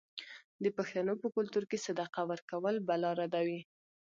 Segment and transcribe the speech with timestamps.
[0.63, 3.59] د پښتنو په کلتور کې صدقه ورکول بلا ردوي.